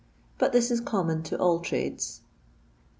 But 0.39 0.51
this 0.51 0.71
is 0.71 0.81
common 0.81 1.21
to 1.25 1.37
all 1.37 1.59
trades. 1.59 2.21